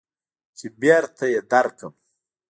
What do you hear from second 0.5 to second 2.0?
چې بېرته يې درکم.